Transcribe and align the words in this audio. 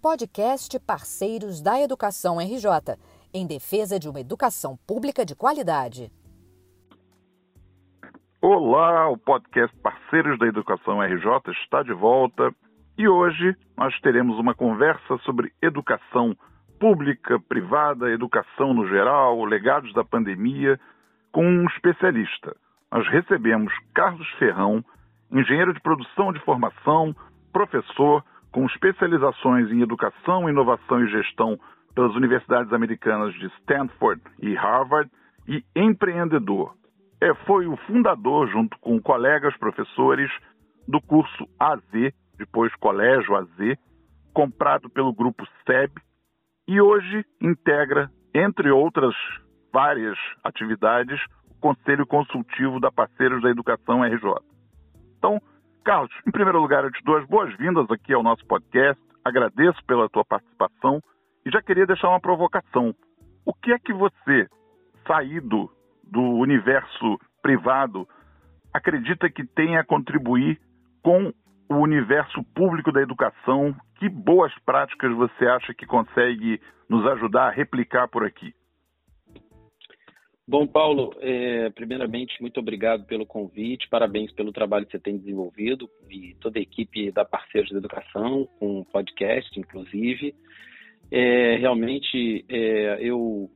podcast 0.00 0.80
Parceiros 0.80 1.60
da 1.60 1.78
Educação 1.78 2.38
RJ, 2.38 2.96
em 3.34 3.46
defesa 3.46 3.98
de 3.98 4.08
uma 4.08 4.18
educação 4.18 4.78
pública 4.86 5.26
de 5.26 5.36
qualidade. 5.36 6.10
Olá, 8.40 9.10
o 9.10 9.18
podcast 9.18 9.76
Parceiros 9.82 10.38
da 10.38 10.46
Educação 10.46 11.02
RJ 11.02 11.52
está 11.62 11.82
de 11.82 11.92
volta 11.92 12.50
e 12.96 13.06
hoje 13.06 13.54
nós 13.76 13.94
teremos 14.00 14.38
uma 14.38 14.54
conversa 14.54 15.18
sobre 15.18 15.52
educação 15.60 16.34
pública, 16.78 17.38
privada, 17.38 18.10
educação 18.10 18.72
no 18.72 18.88
geral, 18.88 19.44
legados 19.44 19.92
da 19.92 20.02
pandemia, 20.02 20.80
com 21.30 21.44
um 21.44 21.66
especialista. 21.66 22.56
Nós 22.90 23.06
recebemos 23.08 23.70
Carlos 23.92 24.28
Ferrão, 24.38 24.82
engenheiro 25.30 25.74
de 25.74 25.80
produção 25.80 26.32
de 26.32 26.40
formação, 26.40 27.14
professor 27.52 28.24
com 28.52 28.66
especializações 28.66 29.70
em 29.70 29.82
educação, 29.82 30.48
inovação 30.48 31.04
e 31.04 31.10
gestão 31.10 31.58
pelas 31.94 32.14
universidades 32.14 32.72
americanas 32.72 33.34
de 33.34 33.46
Stanford 33.58 34.20
e 34.40 34.54
Harvard 34.54 35.10
e 35.46 35.64
empreendedor. 35.74 36.74
É, 37.20 37.34
foi 37.46 37.66
o 37.66 37.76
fundador, 37.86 38.48
junto 38.48 38.78
com 38.78 39.00
colegas 39.00 39.56
professores, 39.56 40.30
do 40.88 41.00
curso 41.00 41.46
AZ, 41.58 41.82
depois 42.36 42.74
Colégio 42.76 43.36
AZ, 43.36 43.78
comprado 44.32 44.88
pelo 44.88 45.12
grupo 45.12 45.46
SEB, 45.66 45.92
e 46.66 46.80
hoje 46.80 47.24
integra, 47.40 48.10
entre 48.34 48.70
outras 48.70 49.14
várias 49.72 50.16
atividades, 50.42 51.20
o 51.50 51.54
Conselho 51.60 52.06
Consultivo 52.06 52.80
da 52.80 52.90
Parceiros 52.90 53.42
da 53.42 53.50
Educação 53.50 54.02
RJ. 54.02 54.34
Então, 55.18 55.40
Carlos, 55.84 56.12
em 56.26 56.30
primeiro 56.30 56.60
lugar, 56.60 56.84
eu 56.84 56.92
te 56.92 57.02
dou 57.02 57.16
as 57.16 57.26
boas-vindas 57.26 57.90
aqui 57.90 58.12
ao 58.12 58.22
nosso 58.22 58.44
podcast, 58.46 59.02
agradeço 59.24 59.82
pela 59.86 60.10
tua 60.10 60.24
participação 60.24 61.00
e 61.44 61.50
já 61.50 61.62
queria 61.62 61.86
deixar 61.86 62.10
uma 62.10 62.20
provocação. 62.20 62.94
O 63.46 63.54
que 63.54 63.72
é 63.72 63.78
que 63.78 63.92
você, 63.92 64.46
saído 65.06 65.70
do 66.04 66.20
universo 66.20 67.18
privado, 67.40 68.06
acredita 68.74 69.30
que 69.30 69.44
tem 69.44 69.78
a 69.78 69.84
contribuir 69.84 70.60
com 71.02 71.32
o 71.68 71.74
universo 71.76 72.44
público 72.54 72.92
da 72.92 73.00
educação? 73.00 73.74
Que 73.96 74.08
boas 74.08 74.52
práticas 74.66 75.10
você 75.12 75.46
acha 75.46 75.72
que 75.72 75.86
consegue 75.86 76.60
nos 76.90 77.06
ajudar 77.06 77.48
a 77.48 77.50
replicar 77.50 78.06
por 78.06 78.24
aqui? 78.24 78.54
Bom, 80.50 80.66
Paulo, 80.66 81.14
é, 81.20 81.70
primeiramente, 81.70 82.42
muito 82.42 82.58
obrigado 82.58 83.06
pelo 83.06 83.24
convite, 83.24 83.88
parabéns 83.88 84.32
pelo 84.32 84.50
trabalho 84.50 84.84
que 84.84 84.90
você 84.90 84.98
tem 84.98 85.16
desenvolvido 85.16 85.88
e 86.10 86.34
toda 86.40 86.58
a 86.58 86.62
equipe 86.62 87.12
da 87.12 87.24
Parceiros 87.24 87.70
da 87.70 87.78
Educação, 87.78 88.48
com 88.58 88.82
podcast, 88.82 89.60
inclusive. 89.60 90.34
É, 91.08 91.54
realmente, 91.54 92.44
é, 92.48 92.98
eu 93.00 93.48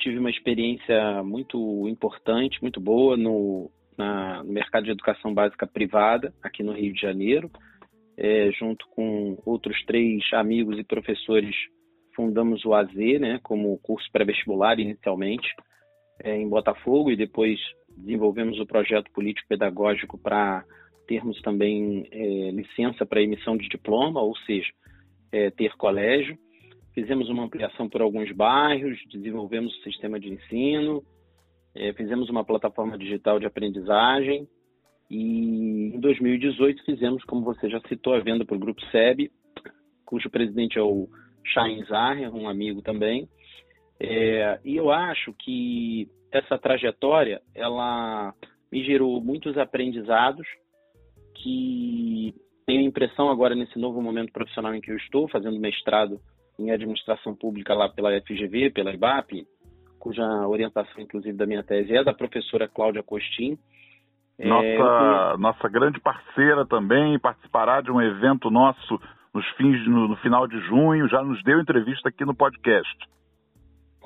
tive 0.00 0.18
uma 0.18 0.28
experiência 0.28 1.22
muito 1.22 1.86
importante, 1.86 2.60
muito 2.60 2.80
boa 2.80 3.16
no, 3.16 3.70
na, 3.96 4.42
no 4.42 4.52
mercado 4.52 4.86
de 4.86 4.90
educação 4.90 5.32
básica 5.32 5.68
privada, 5.68 6.34
aqui 6.42 6.64
no 6.64 6.72
Rio 6.72 6.92
de 6.92 7.00
Janeiro, 7.00 7.48
junto 8.58 8.88
com 8.88 9.38
outros 9.46 9.80
três 9.84 10.20
amigos 10.32 10.76
e 10.80 10.82
professores, 10.82 11.54
fundamos 12.16 12.64
o 12.64 12.74
AZ, 12.74 12.92
né, 13.20 13.38
como 13.40 13.78
curso 13.78 14.10
pré-vestibular 14.10 14.80
inicialmente 14.80 15.48
é, 16.22 16.36
em 16.36 16.48
Botafogo 16.48 17.10
e 17.10 17.16
depois 17.16 17.58
desenvolvemos 17.96 18.58
o 18.58 18.66
projeto 18.66 19.10
político-pedagógico 19.12 20.18
para 20.18 20.64
termos 21.06 21.40
também 21.42 22.06
é, 22.10 22.50
licença 22.50 23.04
para 23.04 23.22
emissão 23.22 23.56
de 23.56 23.68
diploma, 23.68 24.20
ou 24.20 24.36
seja, 24.38 24.70
é, 25.32 25.50
ter 25.50 25.76
colégio. 25.76 26.38
Fizemos 26.94 27.28
uma 27.28 27.44
ampliação 27.44 27.88
por 27.88 28.00
alguns 28.02 28.30
bairros, 28.32 28.98
desenvolvemos 29.10 29.76
o 29.76 29.82
sistema 29.82 30.18
de 30.18 30.32
ensino, 30.32 31.02
é, 31.74 31.92
fizemos 31.92 32.28
uma 32.28 32.44
plataforma 32.44 32.98
digital 32.98 33.38
de 33.38 33.46
aprendizagem 33.46 34.48
e 35.10 35.92
em 35.94 36.00
2018 36.00 36.84
fizemos, 36.84 37.24
como 37.24 37.44
você 37.44 37.68
já 37.68 37.80
citou, 37.88 38.14
a 38.14 38.20
venda 38.20 38.44
para 38.44 38.56
o 38.56 38.60
Grupo 38.60 38.80
SEB, 38.86 39.30
cujo 40.04 40.30
presidente 40.30 40.78
é 40.78 40.82
o 40.82 41.08
Shain 41.44 41.84
Zahir, 41.84 42.34
um 42.34 42.48
amigo 42.48 42.82
também, 42.82 43.28
é, 43.98 44.58
e 44.64 44.76
eu 44.76 44.90
acho 44.90 45.34
que 45.34 46.08
essa 46.32 46.58
trajetória, 46.58 47.40
ela 47.54 48.34
me 48.70 48.84
gerou 48.84 49.20
muitos 49.20 49.56
aprendizados 49.58 50.46
que 51.34 52.34
tenho 52.66 52.80
a 52.80 52.84
impressão 52.84 53.30
agora 53.30 53.54
nesse 53.54 53.78
novo 53.78 54.00
momento 54.00 54.32
profissional 54.32 54.74
em 54.74 54.80
que 54.80 54.90
eu 54.90 54.96
estou, 54.96 55.28
fazendo 55.28 55.58
mestrado 55.58 56.20
em 56.58 56.70
administração 56.70 57.34
pública 57.34 57.74
lá 57.74 57.88
pela 57.88 58.10
FGV, 58.20 58.70
pela 58.70 58.92
IBAP, 58.92 59.46
cuja 59.98 60.24
orientação, 60.46 61.02
inclusive, 61.02 61.36
da 61.36 61.46
minha 61.46 61.62
tese 61.62 61.96
é 61.96 62.04
da 62.04 62.14
professora 62.14 62.68
Cláudia 62.68 63.02
Costin. 63.02 63.58
É, 64.38 64.46
nossa, 64.46 65.34
é, 65.34 65.36
nossa 65.36 65.68
grande 65.68 66.00
parceira 66.00 66.64
também, 66.66 67.18
participará 67.18 67.80
de 67.80 67.90
um 67.90 68.00
evento 68.00 68.50
nosso 68.50 69.00
nos 69.32 69.46
fins, 69.50 69.86
no, 69.86 70.08
no 70.08 70.16
final 70.16 70.46
de 70.46 70.58
junho, 70.62 71.08
já 71.08 71.22
nos 71.22 71.42
deu 71.44 71.60
entrevista 71.60 72.08
aqui 72.08 72.24
no 72.24 72.34
podcast. 72.34 72.96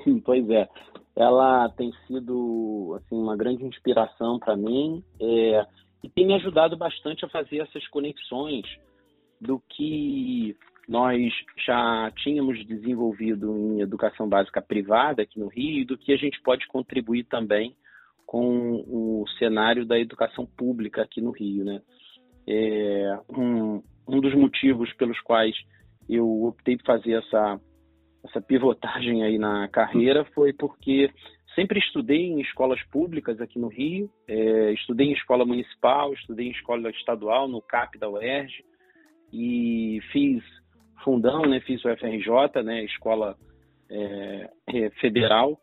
pois 0.25 0.49
é. 0.51 0.69
Ela 1.17 1.69
tem 1.71 1.93
sido 2.07 2.97
assim 2.99 3.17
uma 3.17 3.37
grande 3.37 3.65
inspiração 3.65 4.39
para 4.39 4.57
mim 4.57 5.03
é, 5.21 5.67
e 6.03 6.09
tem 6.09 6.27
me 6.27 6.35
ajudado 6.35 6.77
bastante 6.77 7.25
a 7.25 7.29
fazer 7.29 7.59
essas 7.59 7.87
conexões 7.89 8.65
do 9.41 9.61
que 9.69 10.57
nós 10.89 11.33
já 11.65 12.11
tínhamos 12.17 12.65
desenvolvido 12.67 13.57
em 13.57 13.81
educação 13.81 14.29
básica 14.29 14.61
privada 14.61 15.23
aqui 15.23 15.39
no 15.39 15.49
Rio 15.49 15.81
e 15.81 15.85
do 15.85 15.97
que 15.97 16.13
a 16.13 16.17
gente 16.17 16.41
pode 16.43 16.67
contribuir 16.67 17.25
também 17.25 17.75
com 18.27 18.85
o 18.87 19.25
cenário 19.39 19.87
da 19.87 19.99
educação 19.99 20.47
pública 20.47 21.03
aqui 21.03 21.21
no 21.21 21.31
Rio, 21.31 21.65
né? 21.65 21.81
É, 22.47 23.19
um, 23.31 23.83
um 24.09 24.21
dos 24.21 24.35
motivos 24.35 24.93
pelos 24.95 25.19
quais 25.21 25.55
eu 26.09 26.45
optei 26.45 26.77
por 26.77 26.85
fazer 26.85 27.13
essa 27.13 27.61
essa 28.25 28.41
pivotagem 28.41 29.23
aí 29.23 29.39
na 29.39 29.69
carreira 29.69 30.25
foi 30.35 30.53
porque 30.53 31.11
sempre 31.55 31.79
estudei 31.79 32.25
em 32.25 32.41
escolas 32.41 32.83
públicas 32.85 33.41
aqui 33.41 33.59
no 33.59 33.69
Rio, 33.69 34.11
é, 34.27 34.73
estudei 34.73 35.09
em 35.09 35.13
escola 35.13 35.45
municipal, 35.45 36.13
estudei 36.13 36.49
em 36.49 36.53
escola 36.53 36.91
estadual, 36.91 37.47
no 37.47 37.61
CAP 37.61 37.99
da 37.99 38.09
UERJ, 38.09 38.65
e 39.33 40.01
fiz 40.11 40.43
fundão, 41.03 41.43
né, 41.43 41.61
fiz 41.61 41.85
o 41.85 41.97
FRJ, 41.97 42.63
né, 42.65 42.85
escola 42.85 43.37
é, 43.91 44.51
é, 44.69 44.91
federal, 45.01 45.59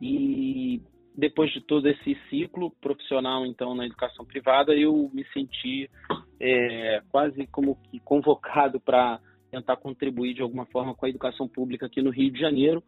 e 0.00 0.80
depois 1.16 1.50
de 1.50 1.60
todo 1.62 1.88
esse 1.88 2.14
ciclo 2.28 2.70
profissional, 2.80 3.44
então, 3.46 3.74
na 3.74 3.86
educação 3.86 4.24
privada, 4.24 4.74
eu 4.74 5.10
me 5.12 5.24
senti 5.32 5.90
é, 6.38 7.02
quase 7.10 7.46
como 7.46 7.76
que 7.90 7.98
convocado 8.00 8.78
para 8.78 9.18
tentar 9.50 9.76
contribuir 9.76 10.34
de 10.34 10.42
alguma 10.42 10.66
forma 10.66 10.94
com 10.94 11.06
a 11.06 11.08
educação 11.08 11.48
pública 11.48 11.86
aqui 11.86 12.02
no 12.02 12.10
Rio 12.10 12.30
de 12.30 12.38
Janeiro, 12.40 12.82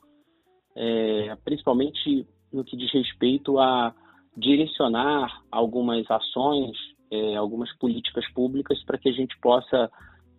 é, 0.76 1.36
principalmente 1.44 2.26
no 2.52 2.64
que 2.64 2.76
diz 2.76 2.92
respeito 2.92 3.58
a 3.58 3.94
direcionar 4.36 5.42
algumas 5.50 6.08
ações, 6.10 6.76
é, 7.10 7.36
algumas 7.36 7.74
políticas 7.78 8.30
públicas 8.32 8.82
para 8.84 8.98
que 8.98 9.08
a 9.08 9.12
gente 9.12 9.36
possa 9.40 9.90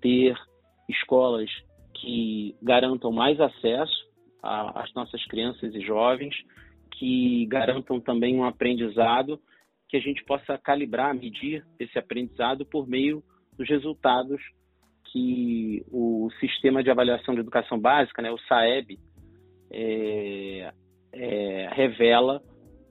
ter 0.01 0.35
escolas 0.87 1.49
que 1.93 2.55
garantam 2.61 3.11
mais 3.11 3.39
acesso 3.39 4.07
às 4.41 4.93
nossas 4.93 5.23
crianças 5.25 5.75
e 5.75 5.81
jovens, 5.81 6.33
que 6.97 7.45
garantam 7.47 7.99
também 7.99 8.37
um 8.37 8.45
aprendizado, 8.45 9.39
que 9.89 9.97
a 9.97 9.99
gente 9.99 10.23
possa 10.23 10.57
calibrar, 10.57 11.13
medir 11.13 11.65
esse 11.79 11.97
aprendizado 11.97 12.65
por 12.65 12.87
meio 12.87 13.21
dos 13.57 13.67
resultados 13.67 14.41
que 15.11 15.83
o 15.91 16.29
sistema 16.39 16.83
de 16.83 16.89
avaliação 16.89 17.33
de 17.33 17.41
educação 17.41 17.79
básica, 17.79 18.21
né, 18.21 18.31
o 18.31 18.37
SAEB, 18.39 18.99
é, 19.71 20.73
é, 21.11 21.69
revela 21.71 22.41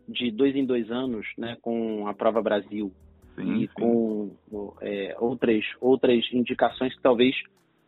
de 0.08 0.30
dois 0.30 0.54
em 0.56 0.64
dois 0.64 0.90
anos, 0.90 1.26
né, 1.36 1.56
com 1.60 2.06
a 2.06 2.14
Prova 2.14 2.40
Brasil 2.42 2.92
sim, 3.34 3.56
e 3.56 3.66
sim. 3.66 3.74
com 3.74 4.36
é, 4.80 5.16
outras, 5.18 5.64
outras 5.80 6.24
indicações 6.32 6.94
que 6.94 7.02
talvez 7.02 7.34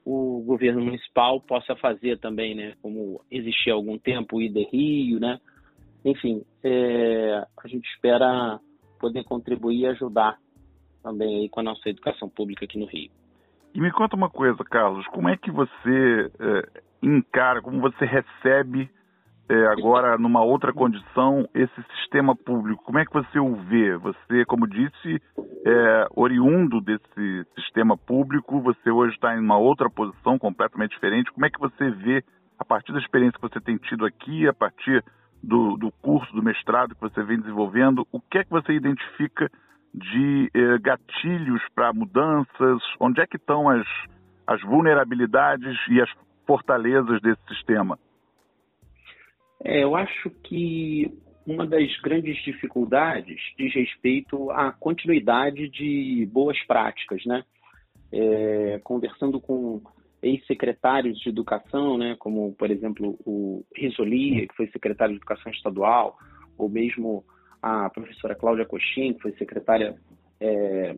o 0.05 0.43
governo 0.47 0.83
municipal 0.83 1.41
possa 1.41 1.77
fazer 1.77 2.19
também, 2.19 2.55
né, 2.55 2.75
como 2.83 3.21
existia 3.31 3.73
há 3.73 3.77
algum 3.77 3.99
tempo 3.99 4.37
o 4.37 4.43
IDE 4.43 4.69
Rio, 4.73 5.21
né, 5.21 5.41
enfim, 6.05 6.43
é, 6.63 7.45
a 7.63 7.69
gente 7.69 7.87
espera 7.91 8.61
poder 8.99 9.25
contribuir 9.25 9.81
e 9.81 9.87
ajudar 9.87 10.39
também 11.03 11.41
aí 11.41 11.49
com 11.49 11.61
a 11.61 11.63
nossa 11.63 11.89
educação 11.89 12.29
pública 12.29 12.65
aqui 12.65 12.79
no 12.79 12.87
Rio. 12.87 13.11
E 13.75 13.81
me 13.81 13.91
conta 13.93 14.17
uma 14.17 14.29
coisa, 14.29 14.63
Carlos, 14.65 15.07
como 15.09 15.29
é 15.29 15.37
que 15.37 15.51
você 15.51 16.31
é, 16.41 16.83
encara, 17.03 17.63
como 17.63 17.81
você 17.81 18.05
recebe 18.05 18.91
é, 19.51 19.67
agora 19.67 20.17
numa 20.17 20.45
outra 20.45 20.73
condição 20.73 21.49
esse 21.53 21.83
sistema 21.99 22.37
público. 22.37 22.85
Como 22.85 23.01
é 23.01 23.05
que 23.05 23.13
você 23.13 23.41
o 23.41 23.57
vê? 23.57 23.97
Você, 23.97 24.45
como 24.45 24.69
disse, 24.69 25.21
é 25.67 26.07
oriundo 26.15 26.81
desse 26.81 27.45
sistema 27.57 27.97
público, 27.97 28.61
você 28.61 28.93
hoje 28.93 29.15
está 29.15 29.35
em 29.35 29.41
uma 29.41 29.59
outra 29.59 29.91
posição 29.91 30.39
completamente 30.39 30.93
diferente. 30.93 31.33
Como 31.33 31.47
é 31.47 31.51
que 31.51 31.59
você 31.59 31.91
vê, 31.91 32.25
a 32.61 32.65
partir 32.65 32.93
da 32.93 33.01
experiência 33.01 33.41
que 33.41 33.49
você 33.49 33.61
tem 33.61 33.77
tido 33.77 34.07
aqui, 34.07 34.47
a 34.47 34.53
partir 34.53 35.05
do, 35.43 35.77
do 35.77 35.91
curso, 36.01 36.33
do 36.33 36.43
mestrado 36.43 36.95
que 36.95 37.01
você 37.01 37.21
vem 37.25 37.41
desenvolvendo, 37.41 38.07
o 38.13 38.21
que 38.21 38.39
é 38.39 38.45
que 38.45 38.51
você 38.51 38.73
identifica 38.73 39.51
de 39.93 40.51
eh, 40.55 40.79
gatilhos 40.79 41.63
para 41.75 41.93
mudanças? 41.93 42.83
Onde 42.99 43.21
é 43.21 43.27
que 43.27 43.37
estão 43.37 43.69
as, 43.69 43.87
as 44.47 44.61
vulnerabilidades 44.63 45.77
e 45.89 46.01
as 46.01 46.11
fortalezas 46.47 47.21
desse 47.21 47.43
sistema? 47.49 47.99
É, 49.63 49.83
eu 49.83 49.95
acho 49.95 50.31
que 50.43 51.13
uma 51.47 51.67
das 51.67 51.95
grandes 52.01 52.37
dificuldades 52.45 53.41
diz 53.59 53.75
respeito 53.75 54.51
à 54.51 54.73
continuidade 54.73 55.69
de 55.69 56.29
boas 56.33 56.59
práticas, 56.67 57.25
né? 57.27 57.45
É, 58.13 58.81
conversando 58.83 59.41
com 59.41 59.83
ex-secretários 60.23 61.19
de 61.21 61.29
educação, 61.29 61.97
né, 61.97 62.17
como, 62.19 62.53
por 62.55 62.71
exemplo, 62.71 63.19
o 63.25 63.65
Risoli, 63.75 64.47
que 64.49 64.57
foi 64.57 64.67
secretário 64.69 65.15
de 65.15 65.19
Educação 65.19 65.51
Estadual, 65.53 66.19
ou 66.59 66.69
mesmo 66.69 67.25
a 67.63 67.91
professora 67.91 68.35
Cláudia 68.35 68.67
Coxim, 68.67 69.13
que 69.13 69.23
foi 69.23 69.33
secretária 69.33 69.97
é, 70.41 70.97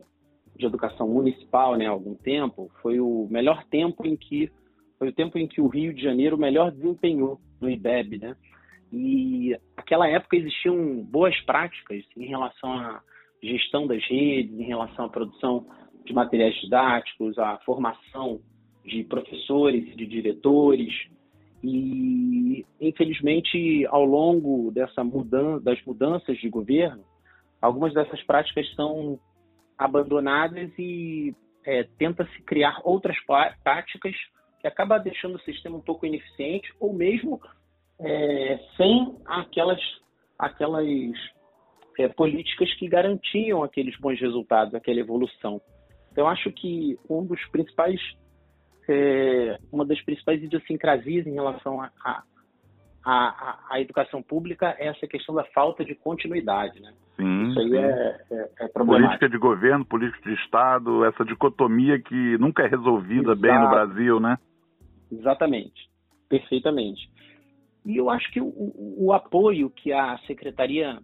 de 0.55 0.65
Educação 0.65 1.07
Municipal 1.07 1.75
né, 1.75 1.87
há 1.87 1.91
algum 1.91 2.15
tempo, 2.15 2.71
foi 2.81 2.99
o 2.99 3.27
melhor 3.29 3.63
tempo 3.65 4.05
em 4.05 4.15
que 4.15 4.51
foi 4.97 5.09
o 5.09 5.13
tempo 5.13 5.37
em 5.37 5.47
que 5.47 5.59
o 5.59 5.67
Rio 5.67 5.93
de 5.93 6.01
Janeiro 6.01 6.37
melhor 6.37 6.71
desempenhou 6.71 7.39
no 7.59 7.69
IBEB, 7.69 8.19
né? 8.19 8.37
E 8.91 9.57
naquela 9.75 10.07
época 10.07 10.37
existiam 10.37 11.03
boas 11.03 11.37
práticas 11.41 12.05
em 12.15 12.27
relação 12.27 12.71
à 12.71 13.01
gestão 13.41 13.85
das 13.85 14.01
redes, 14.07 14.57
em 14.57 14.63
relação 14.63 15.05
à 15.05 15.09
produção 15.09 15.65
de 16.05 16.13
materiais 16.13 16.55
didáticos, 16.61 17.37
à 17.37 17.57
formação 17.65 18.39
de 18.85 19.03
professores 19.03 19.95
de 19.95 20.05
diretores. 20.05 20.93
E, 21.63 22.65
infelizmente, 22.81 23.85
ao 23.87 24.03
longo 24.03 24.69
dessa 24.71 25.03
mudança, 25.03 25.63
das 25.63 25.81
mudanças 25.85 26.37
de 26.37 26.49
governo, 26.49 27.03
algumas 27.61 27.93
dessas 27.93 28.21
práticas 28.23 28.69
são 28.75 29.17
abandonadas 29.77 30.69
e 30.77 31.33
é, 31.65 31.83
tenta-se 31.97 32.41
criar 32.43 32.81
outras 32.83 33.15
práticas 33.63 34.13
que 34.59 34.67
acaba 34.67 34.97
deixando 34.97 35.35
o 35.35 35.41
sistema 35.41 35.77
um 35.77 35.81
pouco 35.81 36.05
ineficiente 36.05 36.73
ou 36.79 36.93
mesmo 36.93 37.39
é, 37.99 38.59
sem 38.75 39.17
aquelas, 39.25 39.79
aquelas 40.37 40.87
é, 41.97 42.07
políticas 42.09 42.73
que 42.75 42.87
garantiam 42.87 43.63
aqueles 43.63 43.97
bons 43.99 44.19
resultados, 44.19 44.75
aquela 44.75 44.99
evolução. 44.99 45.61
Então, 46.11 46.27
acho 46.27 46.51
que 46.51 46.97
um 47.09 47.25
dos 47.25 47.43
principais, 47.47 47.99
é, 48.87 49.57
uma 49.71 49.85
das 49.85 50.01
principais 50.01 50.41
idiosincrasias 50.41 51.25
em 51.25 51.33
relação 51.33 51.81
à 51.81 51.91
a, 52.03 52.23
a, 53.05 53.59
a, 53.71 53.81
educação 53.81 54.23
pública 54.23 54.75
é 54.79 54.87
essa 54.87 55.05
questão 55.05 55.35
da 55.35 55.43
falta 55.45 55.83
de 55.83 55.93
continuidade, 55.93 56.79
né? 56.79 56.93
Sim, 57.17 57.49
Isso 57.49 57.59
aí. 57.59 57.75
É, 57.75 58.21
é, 58.31 58.49
é 58.61 58.67
Política 58.69 59.27
de 59.27 59.37
governo, 59.37 59.85
política 59.85 60.29
de 60.29 60.35
Estado, 60.41 61.03
essa 61.03 61.25
dicotomia 61.25 61.99
que 61.99 62.37
nunca 62.37 62.63
é 62.63 62.67
resolvida 62.67 63.33
Exato. 63.33 63.41
bem 63.41 63.59
no 63.59 63.69
Brasil, 63.69 64.19
né? 64.19 64.37
Exatamente, 65.11 65.89
perfeitamente. 66.29 67.09
E 67.85 67.97
eu 67.97 68.09
acho 68.09 68.31
que 68.31 68.39
o, 68.39 68.45
o, 68.45 69.07
o 69.07 69.13
apoio 69.13 69.69
que 69.69 69.91
a 69.91 70.17
Secretaria 70.19 70.97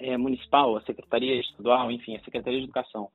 é, 0.00 0.16
Municipal, 0.16 0.76
a 0.76 0.80
Secretaria 0.82 1.38
Estadual, 1.40 1.90
enfim, 1.90 2.16
a 2.16 2.20
Secretaria 2.20 2.58
de 2.58 2.64
Educação, 2.64 3.08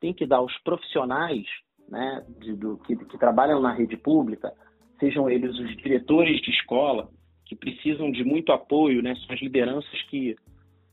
tem 0.00 0.14
que 0.14 0.24
dar 0.24 0.36
aos 0.36 0.56
profissionais 0.62 1.46
né, 1.88 2.24
de, 2.40 2.54
do, 2.54 2.78
que, 2.78 2.96
que 2.96 3.18
trabalham 3.18 3.60
na 3.60 3.72
rede 3.72 3.96
pública, 3.96 4.52
sejam 4.98 5.28
eles 5.28 5.58
os 5.58 5.76
diretores 5.76 6.40
de 6.40 6.50
escola, 6.50 7.08
que 7.44 7.56
precisam 7.56 8.10
de 8.10 8.24
muito 8.24 8.52
apoio, 8.52 9.02
né, 9.02 9.14
são 9.16 9.34
as 9.34 9.40
lideranças 9.40 10.02
que 10.08 10.36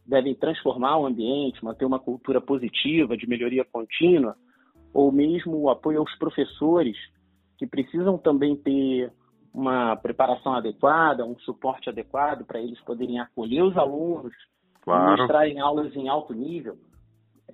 devem 0.06 0.34
transformar 0.34 0.98
o 0.98 1.06
ambiente, 1.06 1.64
manter 1.64 1.86
uma 1.86 2.00
cultura 2.00 2.42
positiva, 2.42 3.16
de 3.16 3.30
melhoria 3.30 3.64
contínua, 3.64 4.36
ou 4.94 5.12
mesmo 5.12 5.56
o 5.56 5.70
apoio 5.70 6.00
aos 6.00 6.16
professores, 6.18 6.98
que 7.58 7.68
precisam 7.68 8.18
também 8.18 8.56
ter 8.56 9.12
uma 9.54 9.96
preparação 9.96 10.54
adequada, 10.54 11.26
um 11.26 11.38
suporte 11.40 11.90
adequado 11.90 12.46
para 12.46 12.60
eles 12.60 12.80
poderem 12.82 13.20
acolher 13.20 13.64
os 13.64 13.78
alunos, 13.78 14.34
claro. 14.82 15.12
ministrarem 15.12 15.60
aulas 15.60 15.96
em 15.96 16.08
alto 16.08 16.34
nível. 16.34 16.78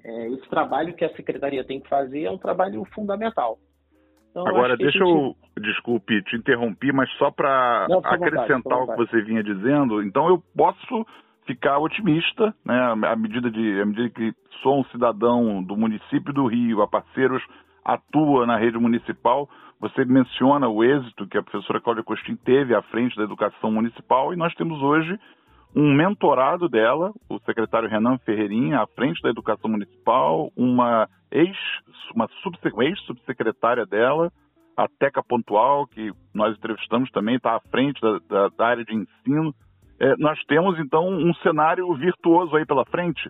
É, 0.05 0.27
esse 0.29 0.47
trabalho 0.49 0.93
que 0.93 1.03
a 1.03 1.09
secretaria 1.15 1.63
tem 1.63 1.79
que 1.79 1.89
fazer 1.89 2.25
é 2.25 2.31
um 2.31 2.37
trabalho 2.37 2.85
fundamental. 2.93 3.57
Então, 4.29 4.47
Agora, 4.47 4.77
deixa 4.77 4.99
gente... 4.99 5.09
eu, 5.09 5.35
desculpe, 5.63 6.21
te 6.23 6.35
interrompi, 6.35 6.91
mas 6.91 7.09
só 7.13 7.31
para 7.31 7.87
acrescentar 8.03 8.83
o 8.83 8.87
que 8.87 8.97
você 8.97 9.21
vinha 9.23 9.41
dizendo, 9.41 10.03
então 10.03 10.27
eu 10.27 10.43
posso 10.55 11.07
ficar 11.47 11.79
otimista, 11.79 12.53
né, 12.63 12.77
à 13.07 13.15
medida, 13.15 13.49
de, 13.49 13.81
à 13.81 13.85
medida 13.85 14.09
que 14.09 14.33
sou 14.61 14.81
um 14.81 14.85
cidadão 14.85 15.63
do 15.63 15.75
município 15.75 16.33
do 16.33 16.45
Rio, 16.45 16.81
a 16.81 16.87
parceiros 16.87 17.41
atua 17.83 18.45
na 18.45 18.57
rede 18.57 18.77
municipal, 18.77 19.49
você 19.79 20.05
menciona 20.05 20.67
o 20.67 20.83
êxito 20.83 21.27
que 21.27 21.37
a 21.37 21.43
professora 21.43 21.81
Cláudia 21.81 22.03
Costin 22.03 22.35
teve 22.35 22.75
à 22.75 22.81
frente 22.83 23.15
da 23.15 23.23
educação 23.23 23.71
municipal 23.71 24.33
e 24.33 24.35
nós 24.35 24.53
temos 24.55 24.81
hoje 24.81 25.19
um 25.75 25.93
mentorado 25.93 26.69
dela, 26.69 27.11
o 27.29 27.37
secretário 27.39 27.89
Renan 27.89 28.17
Ferreirinha, 28.19 28.79
à 28.79 28.87
frente 28.87 29.21
da 29.21 29.29
educação 29.29 29.69
municipal, 29.69 30.49
uma 30.55 31.09
ex, 31.29 31.55
uma 32.15 32.29
ex-subsecretária 32.81 33.85
dela, 33.85 34.31
a 34.77 34.87
Teca 34.87 35.21
Pontual, 35.21 35.85
que 35.85 36.11
nós 36.33 36.55
entrevistamos 36.57 37.11
também, 37.11 37.35
está 37.35 37.57
à 37.57 37.59
frente 37.59 37.99
da, 38.01 38.19
da, 38.19 38.47
da 38.49 38.65
área 38.67 38.85
de 38.85 38.95
ensino. 38.95 39.53
É, 39.99 40.15
nós 40.17 40.41
temos, 40.45 40.79
então, 40.79 41.09
um 41.09 41.33
cenário 41.35 41.93
virtuoso 41.95 42.55
aí 42.55 42.65
pela 42.65 42.85
frente. 42.85 43.29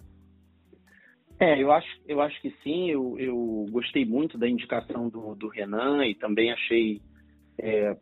É, 1.39 1.61
eu 1.61 1.71
acho, 1.71 1.87
eu 2.07 2.21
acho 2.21 2.39
que 2.41 2.51
sim. 2.63 2.89
Eu, 2.89 3.17
eu 3.19 3.65
gostei 3.71 4.05
muito 4.05 4.37
da 4.37 4.47
indicação 4.47 5.09
do, 5.09 5.35
do 5.35 5.47
Renan 5.47 6.05
e 6.05 6.15
também 6.15 6.51
achei, 6.51 7.01
é, 7.59 7.95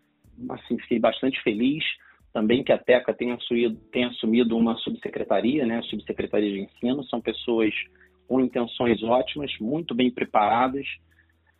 assim, 0.49 0.77
fiquei 0.79 0.99
bastante 0.99 1.41
feliz 1.43 1.83
também 2.33 2.63
que 2.63 2.71
a 2.71 2.77
Teca 2.77 3.13
tenha 3.13 3.35
assumido, 3.35 3.79
tenha 3.91 4.07
assumido 4.07 4.57
uma 4.57 4.75
subsecretaria, 4.77 5.65
né, 5.65 5.77
a 5.77 5.83
subsecretaria 5.83 6.51
de 6.51 6.61
ensino. 6.61 7.03
São 7.05 7.21
pessoas 7.21 7.71
com 8.27 8.41
intenções 8.41 9.01
ótimas, 9.03 9.51
muito 9.61 9.93
bem 9.93 10.11
preparadas. 10.11 10.85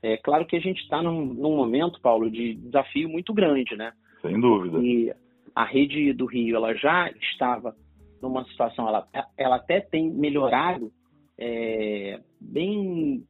É 0.02 0.18
claro 0.18 0.46
que 0.46 0.58
a 0.58 0.60
gente 0.60 0.82
está 0.82 1.02
num, 1.02 1.26
num 1.26 1.56
momento, 1.56 2.02
Paulo, 2.02 2.30
de 2.30 2.56
desafio 2.56 3.08
muito 3.08 3.34
grande, 3.34 3.76
né? 3.76 3.94
Sem 4.22 4.40
dúvida. 4.42 4.80
E 4.80 5.14
a 5.56 5.64
rede 5.64 6.12
do 6.12 6.26
Rio, 6.26 6.56
ela 6.56 6.74
já 6.74 7.10
estava 7.22 7.76
numa 8.22 8.44
situação, 8.46 8.88
ela, 8.88 9.08
ela 9.38 9.58
até 9.58 9.80
tem 9.80 10.10
melhorado 10.10 10.92
é, 11.38 12.20
bem 12.40 13.24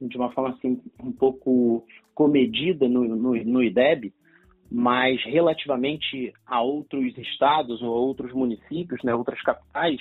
de 0.00 0.16
uma 0.16 0.32
forma 0.32 0.50
assim 0.50 0.80
um 1.02 1.12
pouco 1.12 1.84
comedida 2.14 2.88
no, 2.88 3.04
no, 3.04 3.34
no 3.44 3.62
IDEB, 3.62 4.12
mas 4.76 5.22
relativamente 5.22 6.34
a 6.44 6.60
outros 6.60 7.16
estados 7.16 7.80
ou 7.80 7.90
outros 7.90 8.32
municípios, 8.32 9.00
né, 9.04 9.14
outras 9.14 9.40
capitais, 9.40 10.00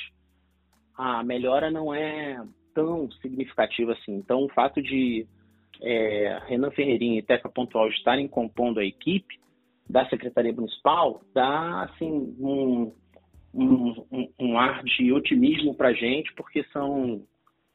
a 0.98 1.22
melhora 1.22 1.70
não 1.70 1.94
é 1.94 2.44
tão 2.74 3.08
significativa 3.22 3.94
assim. 3.94 4.16
Então, 4.16 4.44
o 4.44 4.50
fato 4.50 4.82
de 4.82 5.28
é, 5.80 6.42
Renan 6.48 6.72
Ferreirinha 6.72 7.20
e 7.20 7.22
Teca 7.22 7.48
Pontual 7.50 7.88
estarem 7.90 8.28
compondo 8.28 8.80
a 8.80 8.84
equipe 8.84 9.40
da 9.88 10.10
Secretaria 10.10 10.52
Municipal 10.52 11.22
dá 11.36 11.84
assim 11.84 12.36
um, 12.40 12.92
um, 13.54 14.30
um, 14.40 14.58
ar 14.58 14.84
de 14.84 15.14
otimismo 15.14 15.76
para 15.76 15.90
a 15.90 15.94
gente, 15.94 16.34
porque 16.34 16.64
são 16.74 17.22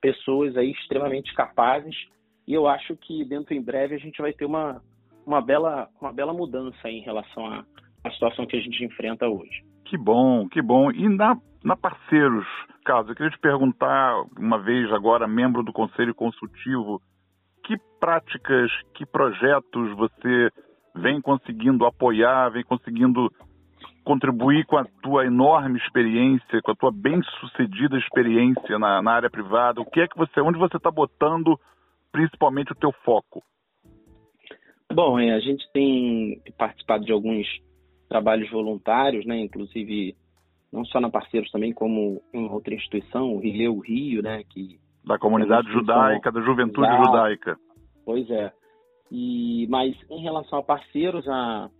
pessoas 0.00 0.56
aí 0.56 0.72
extremamente 0.72 1.32
capazes 1.32 1.94
e 2.44 2.54
eu 2.54 2.66
acho 2.66 2.96
que 2.96 3.24
dentro 3.24 3.54
em 3.54 3.62
breve 3.62 3.94
a 3.94 3.98
gente 3.98 4.20
vai 4.20 4.32
ter 4.32 4.46
uma, 4.46 4.82
uma, 5.28 5.42
bela, 5.42 5.88
uma 6.00 6.12
bela 6.12 6.32
mudança 6.32 6.88
em 6.88 7.00
relação 7.00 7.46
à, 7.46 7.64
à 8.02 8.10
situação 8.10 8.46
que 8.46 8.56
a 8.56 8.60
gente 8.60 8.82
enfrenta 8.82 9.28
hoje. 9.28 9.62
Que 9.84 9.98
bom, 9.98 10.48
que 10.48 10.62
bom. 10.62 10.90
E 10.90 11.06
na, 11.08 11.36
na 11.62 11.76
Parceiros, 11.76 12.46
Carlos, 12.84 13.10
eu 13.10 13.14
queria 13.14 13.30
te 13.30 13.38
perguntar, 13.38 14.14
uma 14.38 14.58
vez 14.58 14.90
agora 14.90 15.28
membro 15.28 15.62
do 15.62 15.72
Conselho 15.72 16.14
Consultivo, 16.14 17.00
que 17.62 17.76
práticas, 18.00 18.70
que 18.94 19.04
projetos 19.04 19.94
você 19.96 20.50
vem 20.96 21.20
conseguindo 21.20 21.84
apoiar, 21.84 22.48
vem 22.48 22.64
conseguindo 22.64 23.30
contribuir 24.04 24.64
com 24.64 24.78
a 24.78 24.86
tua 25.02 25.26
enorme 25.26 25.78
experiência, 25.78 26.62
com 26.62 26.70
a 26.70 26.74
tua 26.74 26.90
bem-sucedida 26.90 27.98
experiência 27.98 28.78
na, 28.78 29.02
na, 29.02 29.12
área 29.12 29.28
privada? 29.28 29.82
O 29.82 29.84
que 29.84 30.00
é 30.00 30.08
que 30.08 30.16
você, 30.16 30.40
onde 30.40 30.58
você 30.58 30.78
está 30.78 30.90
botando 30.90 31.60
principalmente 32.10 32.72
o 32.72 32.76
teu 32.76 32.90
foco? 33.04 33.42
Bom, 34.98 35.16
é, 35.16 35.32
a 35.32 35.38
gente 35.38 35.64
tem 35.72 36.42
participado 36.58 37.04
de 37.04 37.12
alguns 37.12 37.46
trabalhos 38.08 38.50
voluntários, 38.50 39.24
né? 39.24 39.38
Inclusive 39.38 40.16
não 40.72 40.84
só 40.84 40.98
na 40.98 41.08
Parceiros 41.08 41.52
também, 41.52 41.72
como 41.72 42.20
em 42.34 42.50
outra 42.50 42.74
instituição, 42.74 43.32
o 43.32 43.38
Rio 43.38 43.78
Rio, 43.78 44.22
né? 44.22 44.42
Que 44.50 44.76
da 45.04 45.16
comunidade 45.16 45.68
é 45.68 45.70
judaica, 45.70 46.32
da 46.32 46.40
juventude 46.40 46.88
judaica. 46.96 47.56
Pois 48.04 48.28
é. 48.28 48.50
E 49.08 49.68
mas 49.70 49.94
em 50.10 50.20
relação 50.20 50.58
a 50.58 50.64
parceiros, 50.64 51.28
a 51.28 51.70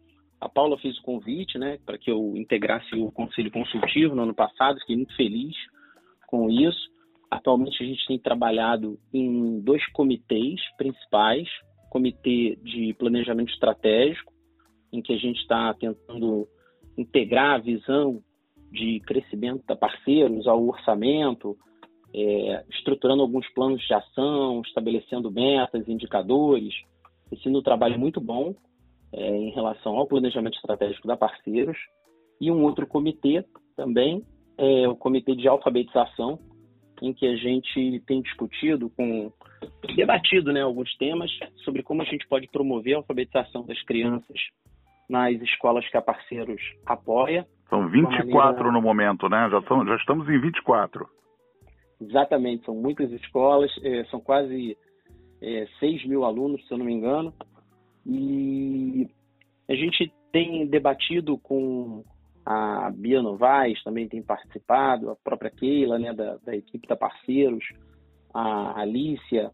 a 0.40 0.48
Paula 0.48 0.78
fez 0.78 0.96
o 0.98 1.02
convite, 1.02 1.58
né, 1.58 1.76
para 1.84 1.98
que 1.98 2.08
eu 2.12 2.36
integrasse 2.36 2.94
o 2.94 3.10
conselho 3.10 3.50
consultivo 3.50 4.14
no 4.14 4.22
ano 4.22 4.34
passado. 4.34 4.78
Fiquei 4.78 4.94
muito 4.94 5.16
feliz 5.16 5.56
com 6.28 6.48
isso. 6.48 6.88
Atualmente 7.28 7.82
a 7.82 7.86
gente 7.86 8.06
tem 8.06 8.16
trabalhado 8.16 8.96
em 9.12 9.60
dois 9.60 9.84
comitês 9.88 10.60
principais, 10.76 11.48
comitê 11.88 12.56
de 12.62 12.94
planejamento 12.94 13.52
estratégico, 13.52 14.32
em 14.92 15.02
que 15.02 15.12
a 15.12 15.16
gente 15.18 15.40
está 15.40 15.74
tentando 15.74 16.46
integrar 16.96 17.54
a 17.54 17.58
visão 17.58 18.22
de 18.70 19.00
crescimento 19.00 19.64
da 19.66 19.76
parceiros 19.76 20.46
ao 20.46 20.66
orçamento, 20.66 21.56
é, 22.14 22.64
estruturando 22.70 23.22
alguns 23.22 23.48
planos 23.52 23.80
de 23.86 23.92
ação, 23.92 24.62
estabelecendo 24.66 25.30
metas, 25.30 25.88
indicadores. 25.88 26.74
Sendo 27.42 27.58
um 27.58 27.62
trabalho 27.62 27.98
muito 27.98 28.20
bom 28.20 28.54
é, 29.12 29.36
em 29.36 29.50
relação 29.50 29.96
ao 29.96 30.06
planejamento 30.06 30.56
estratégico 30.56 31.06
da 31.06 31.16
parceiros. 31.16 31.76
E 32.40 32.50
um 32.50 32.64
outro 32.64 32.86
comitê 32.86 33.44
também, 33.76 34.22
é 34.56 34.88
o 34.88 34.96
comitê 34.96 35.36
de 35.36 35.46
alfabetização, 35.46 36.38
em 37.00 37.12
que 37.12 37.26
a 37.26 37.36
gente 37.36 38.02
tem 38.06 38.20
discutido 38.22 38.90
com 38.90 39.30
debatido 39.94 40.52
né, 40.52 40.62
alguns 40.62 40.94
temas 40.96 41.30
sobre 41.64 41.82
como 41.82 42.02
a 42.02 42.04
gente 42.04 42.26
pode 42.28 42.48
promover 42.48 42.94
a 42.94 42.98
alfabetização 42.98 43.64
das 43.64 43.80
crianças 43.82 44.38
nas 45.08 45.40
escolas 45.40 45.88
que 45.88 45.96
a 45.96 46.02
Parceiros 46.02 46.60
apoia. 46.84 47.46
São 47.70 47.88
24 47.88 48.34
maneira... 48.34 48.72
no 48.72 48.82
momento, 48.82 49.28
né? 49.28 49.48
Já, 49.50 49.62
são, 49.62 49.86
já 49.86 49.96
estamos 49.96 50.28
em 50.28 50.38
24. 50.40 51.08
Exatamente, 52.00 52.64
são 52.64 52.74
muitas 52.74 53.10
escolas, 53.12 53.72
é, 53.82 54.04
são 54.04 54.20
quase 54.20 54.76
é, 55.42 55.66
6 55.80 56.06
mil 56.06 56.24
alunos, 56.24 56.64
se 56.66 56.72
eu 56.72 56.78
não 56.78 56.84
me 56.84 56.92
engano. 56.92 57.32
E 58.06 59.08
a 59.68 59.74
gente 59.74 60.12
tem 60.30 60.66
debatido 60.66 61.36
com 61.38 62.04
a 62.46 62.90
Bia 62.90 63.20
Novaes, 63.20 63.82
também 63.82 64.08
tem 64.08 64.22
participado, 64.22 65.10
a 65.10 65.16
própria 65.16 65.50
Keila, 65.50 65.98
né, 65.98 66.14
da, 66.14 66.36
da 66.36 66.56
equipe 66.56 66.86
da 66.86 66.96
Parceiros, 66.96 67.64
a 68.32 68.80
Alicia, 68.80 69.50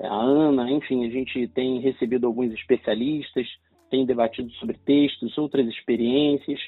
a 0.00 0.14
Ana, 0.14 0.70
enfim, 0.70 1.06
a 1.06 1.10
gente 1.10 1.48
tem 1.48 1.80
recebido 1.80 2.26
alguns 2.26 2.52
especialistas, 2.52 3.46
tem 3.90 4.06
debatido 4.06 4.50
sobre 4.52 4.78
textos, 4.78 5.36
outras 5.36 5.66
experiências, 5.66 6.60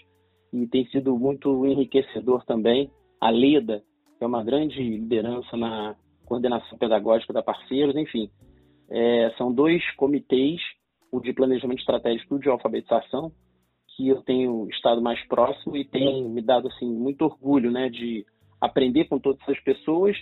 e 0.53 0.67
tem 0.67 0.85
sido 0.87 1.17
muito 1.17 1.67
enriquecedor 1.67 2.45
também. 2.45 2.91
A 3.21 3.31
Leda, 3.31 3.83
que 4.19 4.25
é 4.25 4.27
uma 4.27 4.43
grande 4.43 4.83
liderança 4.83 5.57
na 5.57 5.95
coordenação 6.27 6.77
pedagógica 6.79 7.33
da 7.33 7.43
Parceiros, 7.43 7.95
enfim, 7.97 8.31
é, 8.89 9.33
são 9.37 9.53
dois 9.53 9.83
comitês, 9.97 10.61
o 11.13 11.21
de 11.21 11.33
planejamento 11.33 11.81
estratégico 11.81 12.35
e 12.35 12.37
o 12.37 12.41
de 12.41 12.49
alfabetização, 12.49 13.31
que 13.97 14.09
eu 14.09 14.23
tenho 14.23 14.69
estado 14.71 15.01
mais 15.03 15.21
próximo 15.27 15.77
e 15.77 15.85
tem 15.85 16.25
me 16.29 16.41
dado 16.41 16.69
assim 16.69 16.87
muito 16.87 17.23
orgulho, 17.23 17.71
né, 17.71 17.89
de 17.89 18.25
aprender 18.61 19.07
com 19.07 19.19
todas 19.19 19.41
essas 19.43 19.61
pessoas, 19.61 20.17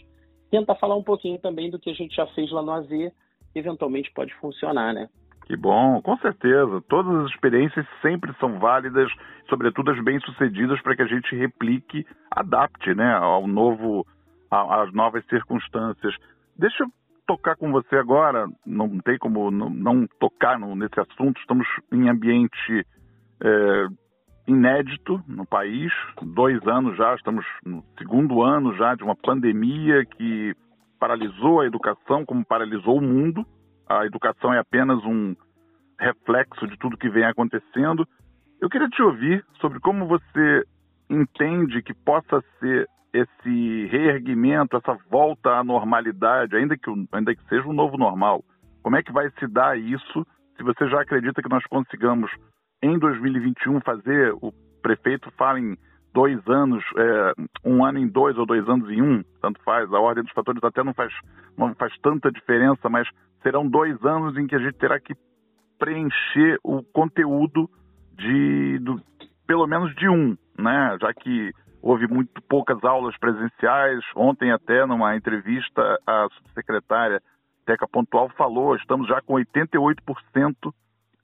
tentar 0.51 0.75
falar 0.77 0.97
um 0.97 1.03
pouquinho 1.03 1.39
também 1.39 1.71
do 1.71 1.79
que 1.79 1.91
a 1.91 1.95
gente 1.95 2.15
já 2.15 2.27
fez 2.29 2.51
lá 2.51 2.63
no 2.63 2.73
AZ, 2.73 2.89
que 2.89 3.59
eventualmente 3.59 4.11
pode 4.13 4.35
funcionar, 4.35 4.93
né? 4.93 5.09
Que 5.47 5.57
bom, 5.57 6.03
com 6.03 6.17
certeza. 6.19 6.83
Todas 6.89 7.25
as 7.25 7.31
experiências 7.31 7.87
sempre 8.03 8.35
são 8.39 8.59
válidas, 8.59 9.11
sobretudo 9.49 9.91
as 9.91 10.05
bem-sucedidas, 10.05 10.81
para 10.83 10.95
que 10.95 11.03
a 11.03 11.07
gente 11.07 11.35
replique, 11.35 12.07
adapte, 12.31 12.95
né, 12.95 13.15
ao 13.15 13.47
novo, 13.47 14.07
às 14.51 14.93
novas 14.93 15.25
circunstâncias. 15.27 16.15
Deixa 16.55 16.83
eu 16.83 16.89
tocar 17.27 17.57
com 17.57 17.73
você 17.73 17.97
agora, 17.97 18.47
não 18.67 18.99
tem 19.01 19.17
como 19.19 19.51
não, 19.51 19.71
não 19.71 20.07
tocar 20.19 20.59
no, 20.59 20.77
nesse 20.77 21.01
assunto, 21.01 21.41
estamos 21.41 21.67
em 21.93 22.09
ambiente 22.09 22.87
é, 23.43 23.87
inédito 24.49 25.23
no 25.29 25.47
país, 25.47 25.93
dois 26.23 26.67
anos 26.67 26.97
já, 26.97 27.15
estamos 27.15 27.45
no 27.65 27.85
segundo 27.99 28.43
ano 28.43 28.75
já 28.77 28.95
de 28.95 29.05
uma 29.05 29.15
pandemia 29.15 30.05
que 30.07 30.55
paralisou 30.99 31.61
a 31.61 31.67
educação, 31.67 32.25
como 32.25 32.45
paralisou 32.45 32.99
o 32.99 33.03
mundo. 33.03 33.47
A 33.87 34.07
educação 34.07 34.53
é 34.53 34.59
apenas 34.59 34.99
um 35.05 35.37
reflexo 36.01 36.67
de 36.67 36.77
tudo 36.79 36.97
que 36.97 37.11
vem 37.11 37.25
acontecendo. 37.25 38.09
Eu 38.61 38.71
queria 38.71 38.89
te 38.89 39.03
ouvir 39.03 39.45
sobre 39.61 39.79
como 39.81 40.07
você 40.07 40.65
entende 41.11 41.83
que 41.83 41.95
possa 41.95 42.43
ser 42.59 42.89
esse 43.13 43.87
reerguimento, 43.87 44.77
essa 44.77 44.97
volta 45.11 45.51
à 45.59 45.65
normalidade, 45.65 46.57
ainda 46.57 46.77
que, 46.77 46.91
ainda 47.13 47.35
que 47.35 47.45
seja 47.49 47.69
um 47.69 47.73
novo 47.73 47.97
normal. 47.97 48.43
Como 48.83 48.97
é 48.97 49.03
que 49.03 49.13
vai 49.13 49.31
se 49.39 49.47
dar 49.47 49.79
isso? 49.79 50.27
Se 50.57 50.63
você 50.63 50.89
já 50.89 51.03
acredita 51.03 51.43
que 51.43 51.49
nós 51.49 51.65
consigamos 51.67 52.31
em 52.83 52.99
2021 52.99 53.81
fazer, 53.81 54.33
o 54.41 54.53
prefeito 54.83 55.31
fala 55.33 55.59
em 55.61 55.77
dois 56.13 56.39
anos, 56.49 56.85
é, 56.97 57.33
um 57.65 57.85
ano 57.85 57.99
em 57.99 58.09
dois 58.09 58.37
ou 58.39 58.47
dois 58.47 58.69
anos 58.69 58.91
em 58.91 59.03
um, 59.03 59.23
tanto 59.41 59.63
faz, 59.63 59.93
a 59.93 59.99
ordem 59.99 60.25
dos 60.25 60.33
fatores 60.33 60.63
até 60.63 60.83
não 60.83 60.95
faz, 60.95 61.13
não 61.57 61.75
faz 61.75 61.93
tanta 62.01 62.31
diferença, 62.31 62.89
mas 62.89 63.09
serão 63.43 63.69
dois 63.69 64.03
anos 64.05 64.37
em 64.37 64.47
que 64.47 64.55
a 64.55 64.59
gente 64.59 64.79
terá 64.79 64.99
que 64.99 65.15
preencher 65.79 66.59
o 66.65 66.83
conteúdo 66.83 67.71
de, 68.17 68.79
do, 68.81 69.01
pelo 69.47 69.67
menos 69.67 69.95
de 69.95 70.09
um, 70.09 70.37
né? 70.59 70.97
Já 71.01 71.15
que 71.15 71.53
houve 71.81 72.07
muito 72.09 72.43
poucas 72.43 72.83
aulas 72.85 73.17
presenciais. 73.19 74.05
Ontem 74.17 74.51
até 74.51 74.85
numa 74.85 75.17
entrevista 75.17 75.99
a 76.07 76.27
subsecretária 76.37 77.23
Teca 77.65 77.87
Pontual 77.87 78.31
falou, 78.31 78.75
estamos 78.77 79.07
já 79.07 79.21
com 79.21 79.35
88% 79.35 80.73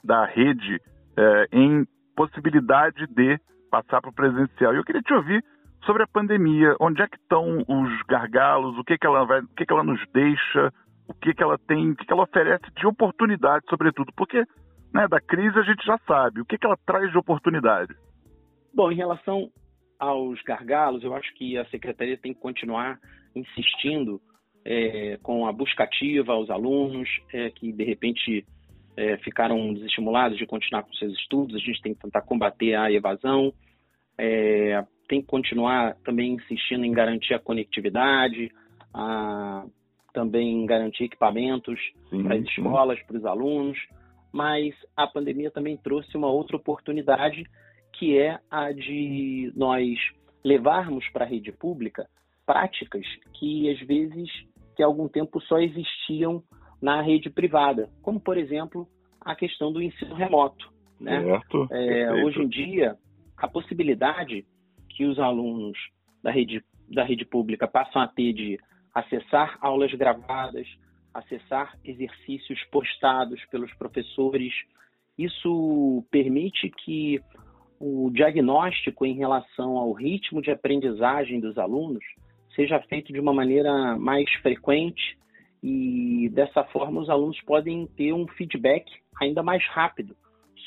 da 0.04 0.26
rede 0.26 0.80
é, 1.16 1.46
em 1.52 1.84
possibilidade 2.16 3.06
de 3.08 3.38
passar 3.70 4.00
para 4.00 4.10
o 4.10 4.14
presencial. 4.14 4.74
E 4.74 4.76
eu 4.76 4.84
queria 4.84 5.02
te 5.02 5.12
ouvir 5.12 5.44
sobre 5.84 6.02
a 6.02 6.06
pandemia, 6.06 6.74
onde 6.80 7.02
é 7.02 7.08
que 7.08 7.16
estão 7.16 7.58
os 7.68 8.02
gargalos, 8.08 8.78
o 8.78 8.84
que, 8.84 8.96
que 8.96 9.06
ela 9.06 9.24
vai, 9.24 9.40
o 9.40 9.48
que, 9.48 9.66
que 9.66 9.72
ela 9.72 9.84
nos 9.84 10.00
deixa, 10.12 10.72
o 11.08 11.14
que, 11.14 11.34
que 11.34 11.42
ela 11.42 11.58
tem, 11.58 11.90
o 11.90 11.96
que, 11.96 12.06
que 12.06 12.12
ela 12.12 12.22
oferece 12.22 12.64
de 12.76 12.86
oportunidade, 12.86 13.64
sobretudo, 13.68 14.12
porque 14.16 14.44
né, 14.92 15.06
da 15.08 15.20
crise 15.20 15.58
a 15.58 15.62
gente 15.62 15.84
já 15.84 15.98
sabe, 16.06 16.40
o 16.40 16.44
que, 16.44 16.56
que 16.56 16.66
ela 16.66 16.78
traz 16.86 17.10
de 17.10 17.18
oportunidade? 17.18 17.94
Bom, 18.72 18.90
em 18.90 18.96
relação 18.96 19.50
aos 19.98 20.40
gargalos, 20.42 21.02
eu 21.04 21.14
acho 21.14 21.32
que 21.34 21.58
a 21.58 21.64
secretaria 21.66 22.16
tem 22.16 22.32
que 22.32 22.40
continuar 22.40 22.98
insistindo 23.34 24.20
é, 24.64 25.18
com 25.22 25.46
a 25.46 25.52
busca 25.52 25.84
ativa 25.84 26.32
aos 26.32 26.48
alunos 26.48 27.08
é, 27.32 27.50
que 27.50 27.72
de 27.72 27.84
repente 27.84 28.46
é, 28.96 29.16
ficaram 29.18 29.72
desestimulados 29.74 30.38
de 30.38 30.46
continuar 30.46 30.82
com 30.82 30.92
seus 30.94 31.12
estudos, 31.14 31.56
a 31.56 31.58
gente 31.58 31.82
tem 31.82 31.94
que 31.94 32.00
tentar 32.00 32.22
combater 32.22 32.74
a 32.74 32.90
evasão, 32.90 33.52
é, 34.16 34.84
tem 35.08 35.20
que 35.20 35.26
continuar 35.26 35.96
também 36.04 36.34
insistindo 36.34 36.84
em 36.84 36.92
garantir 36.92 37.34
a 37.34 37.38
conectividade, 37.38 38.50
a, 38.92 39.64
também 40.12 40.64
garantir 40.64 41.04
equipamentos 41.04 41.78
para 42.22 42.36
as 42.36 42.44
escolas, 42.44 43.02
para 43.02 43.16
os 43.16 43.24
alunos, 43.24 43.78
mas 44.32 44.74
a 44.96 45.06
pandemia 45.06 45.50
também 45.50 45.76
trouxe 45.76 46.16
uma 46.16 46.28
outra 46.28 46.56
oportunidade, 46.56 47.44
que 47.92 48.18
é 48.18 48.38
a 48.50 48.72
de 48.72 49.52
nós 49.56 49.98
levarmos 50.44 51.08
para 51.10 51.24
a 51.24 51.28
rede 51.28 51.52
pública 51.52 52.08
práticas 52.46 53.06
que 53.32 53.70
às 53.70 53.80
vezes 53.80 54.28
que 54.76 54.82
há 54.82 54.86
algum 54.86 55.08
tempo 55.08 55.40
só 55.42 55.58
existiam 55.58 56.42
na 56.84 57.00
rede 57.00 57.30
privada, 57.30 57.88
como, 58.02 58.20
por 58.20 58.36
exemplo, 58.36 58.86
a 59.18 59.34
questão 59.34 59.72
do 59.72 59.80
ensino 59.80 60.14
remoto. 60.14 60.70
Né? 61.00 61.18
Certo, 61.22 61.66
é, 61.70 62.12
hoje 62.22 62.42
em 62.42 62.46
dia, 62.46 62.94
a 63.38 63.48
possibilidade 63.48 64.44
que 64.90 65.06
os 65.06 65.18
alunos 65.18 65.78
da 66.22 66.30
rede, 66.30 66.62
da 66.86 67.02
rede 67.02 67.24
pública 67.24 67.66
passam 67.66 68.02
a 68.02 68.06
ter 68.06 68.34
de 68.34 68.58
acessar 68.94 69.56
aulas 69.62 69.94
gravadas, 69.94 70.68
acessar 71.14 71.74
exercícios 71.82 72.62
postados 72.64 73.42
pelos 73.46 73.72
professores, 73.74 74.52
isso 75.16 76.04
permite 76.10 76.70
que 76.84 77.18
o 77.80 78.10
diagnóstico 78.10 79.06
em 79.06 79.14
relação 79.14 79.78
ao 79.78 79.92
ritmo 79.92 80.42
de 80.42 80.50
aprendizagem 80.50 81.40
dos 81.40 81.56
alunos 81.56 82.04
seja 82.54 82.78
feito 82.80 83.10
de 83.10 83.18
uma 83.18 83.32
maneira 83.32 83.96
mais 83.96 84.30
frequente 84.42 85.16
e 85.66 86.28
dessa 86.28 86.62
forma 86.64 87.00
os 87.00 87.08
alunos 87.08 87.40
podem 87.40 87.86
ter 87.86 88.12
um 88.12 88.28
feedback 88.28 88.84
ainda 89.18 89.42
mais 89.42 89.66
rápido 89.68 90.14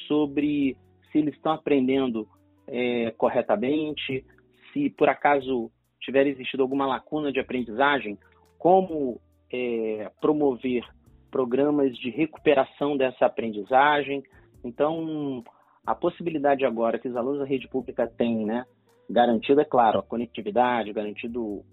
sobre 0.07 0.75
se 1.11 1.19
eles 1.19 1.35
estão 1.35 1.51
aprendendo 1.51 2.27
é, 2.65 3.11
corretamente, 3.11 4.25
se 4.73 4.89
por 4.89 5.07
acaso 5.07 5.69
tiver 6.01 6.25
existido 6.25 6.63
alguma 6.63 6.87
lacuna 6.87 7.31
de 7.31 7.39
aprendizagem, 7.39 8.17
como 8.57 9.21
é, 9.53 10.09
promover 10.19 10.83
programas 11.29 11.95
de 11.95 12.09
recuperação 12.09 12.97
dessa 12.97 13.27
aprendizagem. 13.27 14.23
Então, 14.63 15.43
a 15.85 15.93
possibilidade 15.93 16.65
agora 16.65 16.97
que 16.97 17.07
os 17.07 17.15
alunos 17.15 17.41
da 17.41 17.45
rede 17.45 17.67
pública 17.67 18.07
têm, 18.07 18.47
né, 18.47 18.65
garantido, 19.07 19.61
é 19.61 19.65
claro, 19.65 19.99
a 19.99 20.03
conectividade, 20.03 20.91
garantido, 20.91 21.63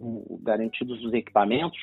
garantidos 0.42 1.02
os 1.02 1.14
equipamentos, 1.14 1.78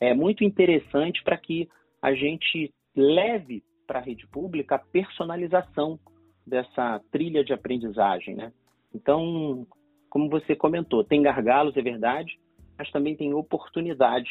é 0.00 0.14
muito 0.14 0.44
interessante 0.44 1.22
para 1.22 1.36
que 1.36 1.68
a 2.02 2.14
gente 2.14 2.72
leve 2.96 3.62
para 3.86 3.98
a 3.98 4.02
rede 4.02 4.26
pública 4.26 4.76
a 4.76 4.78
personalização 4.78 5.98
dessa 6.46 7.00
trilha 7.10 7.44
de 7.44 7.52
aprendizagem, 7.52 8.34
né? 8.34 8.52
Então, 8.94 9.66
como 10.08 10.28
você 10.28 10.54
comentou, 10.54 11.02
tem 11.02 11.22
gargalos, 11.22 11.76
é 11.76 11.82
verdade, 11.82 12.38
mas 12.78 12.90
também 12.90 13.16
tem 13.16 13.34
oportunidades 13.34 14.30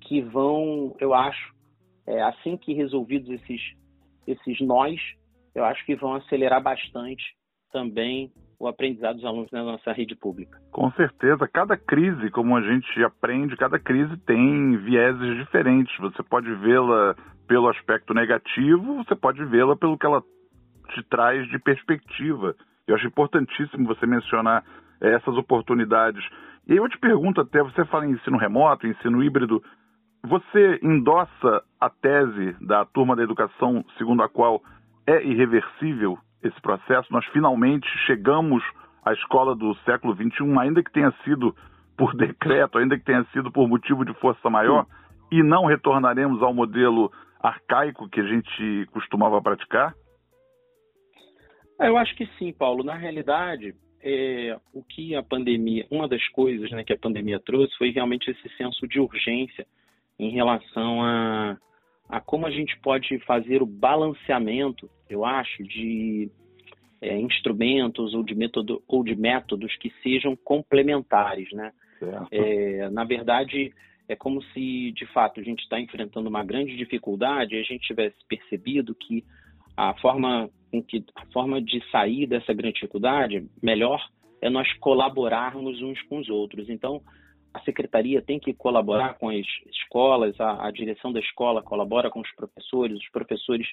que 0.00 0.20
vão, 0.20 0.94
eu 1.00 1.14
acho, 1.14 1.54
é, 2.06 2.22
assim 2.22 2.56
que 2.56 2.72
resolvidos 2.72 3.28
esses, 3.30 3.60
esses 4.26 4.60
nós, 4.60 5.00
eu 5.54 5.64
acho 5.64 5.84
que 5.84 5.96
vão 5.96 6.14
acelerar 6.14 6.62
bastante 6.62 7.24
também 7.72 8.30
o 8.58 8.66
aprendizado 8.66 9.16
dos 9.16 9.24
alunos 9.24 9.50
na 9.50 9.62
nossa 9.62 9.92
rede 9.92 10.14
pública. 10.14 10.58
Com 10.70 10.90
certeza, 10.92 11.46
cada 11.48 11.76
crise, 11.76 12.30
como 12.30 12.56
a 12.56 12.62
gente 12.62 13.04
aprende, 13.04 13.56
cada 13.56 13.78
crise 13.78 14.16
tem 14.18 14.76
vieses 14.78 15.36
diferentes. 15.36 15.94
Você 15.98 16.22
pode 16.22 16.52
vê-la 16.54 17.14
pelo 17.46 17.68
aspecto 17.68 18.14
negativo, 18.14 19.04
você 19.04 19.14
pode 19.14 19.44
vê-la 19.44 19.76
pelo 19.76 19.98
que 19.98 20.06
ela 20.06 20.22
te 20.94 21.02
traz 21.04 21.46
de 21.48 21.58
perspectiva. 21.58 22.54
Eu 22.86 22.94
acho 22.94 23.06
importantíssimo 23.06 23.86
você 23.86 24.06
mencionar 24.06 24.64
eh, 25.00 25.14
essas 25.14 25.36
oportunidades. 25.36 26.24
E 26.66 26.72
aí 26.72 26.78
eu 26.78 26.88
te 26.88 26.98
pergunto 26.98 27.40
até, 27.40 27.62
você 27.62 27.84
fala 27.84 28.06
em 28.06 28.12
ensino 28.12 28.38
remoto, 28.38 28.86
ensino 28.86 29.22
híbrido, 29.22 29.62
você 30.24 30.80
endossa 30.82 31.62
a 31.80 31.88
tese 31.88 32.56
da 32.60 32.84
turma 32.84 33.14
da 33.14 33.22
educação 33.22 33.84
segundo 33.96 34.22
a 34.22 34.28
qual 34.28 34.62
é 35.06 35.24
irreversível 35.24 36.18
esse 36.42 36.60
processo? 36.60 37.12
Nós 37.12 37.24
finalmente 37.26 37.88
chegamos 38.06 38.62
à 39.04 39.12
escola 39.12 39.54
do 39.54 39.74
século 39.84 40.14
XXI, 40.14 40.58
ainda 40.58 40.82
que 40.82 40.92
tenha 40.92 41.12
sido 41.24 41.54
por 41.96 42.14
decreto, 42.16 42.78
ainda 42.78 42.98
que 42.98 43.04
tenha 43.04 43.24
sido 43.32 43.50
por 43.50 43.68
motivo 43.68 44.04
de 44.04 44.14
força 44.14 44.50
maior, 44.50 44.86
e 45.30 45.42
não 45.42 45.66
retornaremos 45.66 46.42
ao 46.42 46.54
modelo 46.54 47.10
arcaico 47.40 48.08
que 48.08 48.20
a 48.20 48.26
gente 48.26 48.86
costumava 48.92 49.40
praticar? 49.40 49.94
Eu 51.80 51.96
acho 51.96 52.14
que 52.16 52.26
sim, 52.38 52.52
Paulo. 52.52 52.82
Na 52.82 52.94
realidade, 52.94 53.74
é, 54.02 54.58
o 54.72 54.82
que 54.82 55.14
a 55.14 55.22
pandemia, 55.22 55.86
uma 55.90 56.08
das 56.08 56.26
coisas 56.28 56.70
né, 56.70 56.84
que 56.84 56.92
a 56.92 56.98
pandemia 56.98 57.40
trouxe 57.40 57.76
foi 57.76 57.90
realmente 57.90 58.30
esse 58.30 58.48
senso 58.56 58.86
de 58.88 58.98
urgência 59.00 59.66
em 60.18 60.30
relação 60.30 61.02
a, 61.02 61.56
a 62.08 62.20
como 62.20 62.46
a 62.46 62.50
gente 62.50 62.78
pode 62.80 63.18
fazer 63.20 63.62
o 63.62 63.66
balanceamento, 63.66 64.88
eu 65.08 65.24
acho, 65.24 65.62
de 65.64 66.30
é, 67.00 67.18
instrumentos 67.18 68.14
ou 68.14 68.22
de, 68.22 68.34
método, 68.34 68.82
ou 68.86 69.02
de 69.02 69.14
métodos 69.14 69.74
que 69.76 69.92
sejam 70.02 70.36
complementares, 70.36 71.50
né? 71.52 71.72
É, 72.30 72.88
na 72.90 73.04
verdade, 73.04 73.72
é 74.08 74.14
como 74.14 74.42
se, 74.42 74.92
de 74.92 75.06
fato, 75.06 75.40
a 75.40 75.42
gente 75.42 75.60
está 75.60 75.80
enfrentando 75.80 76.28
uma 76.28 76.44
grande 76.44 76.76
dificuldade 76.76 77.54
e 77.54 77.60
a 77.60 77.62
gente 77.62 77.86
tivesse 77.86 78.16
percebido 78.28 78.94
que 78.94 79.24
a 79.76 79.94
forma, 79.94 80.48
em 80.72 80.82
que, 80.82 81.04
a 81.14 81.26
forma 81.26 81.60
de 81.60 81.82
sair 81.90 82.26
dessa 82.26 82.52
grande 82.54 82.74
dificuldade 82.74 83.46
melhor 83.62 84.00
é 84.40 84.48
nós 84.48 84.72
colaborarmos 84.74 85.82
uns 85.82 86.00
com 86.02 86.18
os 86.18 86.28
outros. 86.28 86.68
Então, 86.68 87.02
a 87.56 87.60
secretaria 87.60 88.20
tem 88.20 88.38
que 88.38 88.52
colaborar 88.52 89.14
com 89.14 89.30
as 89.30 89.46
escolas, 89.70 90.38
a, 90.38 90.66
a 90.66 90.70
direção 90.70 91.10
da 91.12 91.20
escola 91.20 91.62
colabora 91.62 92.10
com 92.10 92.20
os 92.20 92.30
professores, 92.34 92.98
os 92.98 93.08
professores 93.08 93.66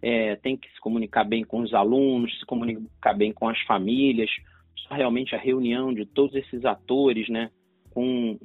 é, 0.00 0.36
têm 0.36 0.56
que 0.56 0.70
se 0.72 0.80
comunicar 0.80 1.24
bem 1.24 1.44
com 1.44 1.60
os 1.60 1.74
alunos, 1.74 2.38
se 2.38 2.46
comunicar 2.46 3.12
bem 3.14 3.32
com 3.32 3.48
as 3.48 3.60
famílias. 3.62 4.30
Só 4.88 4.94
realmente 4.94 5.34
a 5.34 5.38
reunião 5.38 5.92
de 5.92 6.06
todos 6.06 6.34
esses 6.34 6.64
atores, 6.64 7.28
né, 7.28 7.50
um, 7.94 8.38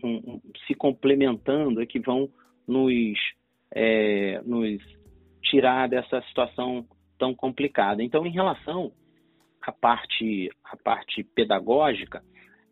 se 0.68 0.76
complementando, 0.76 1.82
é 1.82 1.86
que 1.86 2.00
vão 2.00 2.30
nos, 2.68 3.18
é, 3.74 4.42
nos 4.46 4.82
tirar 5.44 5.88
dessa 5.88 6.22
situação 6.24 6.86
tão 7.18 7.34
complicada. 7.34 8.04
Então, 8.04 8.26
em 8.26 8.32
relação 8.32 8.92
à 9.62 9.72
parte, 9.72 10.50
à 10.66 10.76
parte 10.76 11.24
pedagógica, 11.24 12.22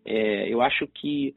é, 0.03 0.49
eu 0.49 0.61
acho 0.61 0.85
que 0.87 1.33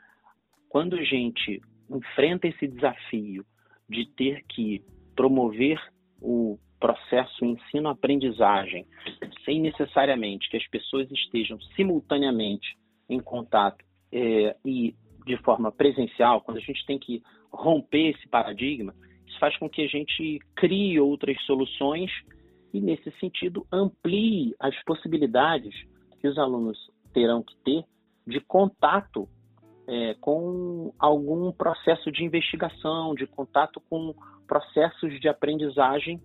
quando 0.72 0.96
a 0.96 1.04
gente 1.04 1.60
enfrenta 1.90 2.48
esse 2.48 2.66
desafio 2.66 3.44
de 3.86 4.06
ter 4.06 4.42
que 4.48 4.82
promover 5.14 5.78
o 6.18 6.58
processo 6.80 7.44
ensino-aprendizagem 7.44 8.86
sem 9.44 9.60
necessariamente 9.60 10.48
que 10.48 10.56
as 10.56 10.66
pessoas 10.68 11.10
estejam 11.10 11.60
simultaneamente 11.76 12.74
em 13.06 13.20
contato 13.20 13.84
é, 14.10 14.56
e 14.64 14.94
de 15.26 15.36
forma 15.42 15.70
presencial, 15.70 16.40
quando 16.40 16.56
a 16.56 16.62
gente 16.62 16.86
tem 16.86 16.98
que 16.98 17.22
romper 17.52 18.14
esse 18.16 18.26
paradigma, 18.28 18.94
isso 19.26 19.38
faz 19.38 19.54
com 19.58 19.68
que 19.68 19.82
a 19.82 19.86
gente 19.86 20.38
crie 20.56 20.98
outras 20.98 21.38
soluções 21.44 22.10
e, 22.72 22.80
nesse 22.80 23.10
sentido, 23.20 23.66
amplie 23.70 24.54
as 24.58 24.74
possibilidades 24.84 25.74
que 26.18 26.26
os 26.26 26.38
alunos 26.38 26.78
terão 27.12 27.42
que 27.42 27.54
ter 27.62 27.84
de 28.26 28.40
contato 28.40 29.28
é, 29.88 30.14
com 30.20 30.92
algum 30.98 31.52
processo 31.52 32.10
de 32.10 32.24
investigação, 32.24 33.14
de 33.14 33.26
contato 33.26 33.80
com 33.88 34.14
processos 34.46 35.20
de 35.20 35.28
aprendizagem, 35.28 36.20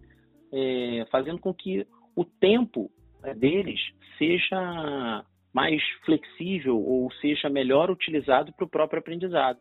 é, 0.51 1.05
fazendo 1.11 1.39
com 1.39 1.53
que 1.53 1.85
o 2.15 2.23
tempo 2.23 2.91
é, 3.23 3.33
deles 3.33 3.79
seja 4.17 5.23
mais 5.53 5.81
flexível 6.05 6.77
ou 6.77 7.11
seja 7.13 7.49
melhor 7.49 7.89
utilizado 7.89 8.53
para 8.53 8.65
o 8.65 8.69
próprio 8.69 8.99
aprendizado. 8.99 9.59